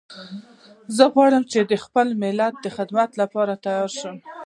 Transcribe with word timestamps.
زه 0.95 1.03
غواړم 1.13 1.43
چې 1.51 1.59
د 1.71 1.73
خپل 1.83 2.07
ملت 2.23 2.53
د 2.61 2.67
خدمت 2.75 3.09
لپاره 3.21 3.53
تیار 3.65 3.89
شم 3.99 4.15